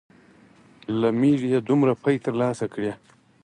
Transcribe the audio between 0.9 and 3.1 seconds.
له مېږې دومره پۍ تر لاسه کړې.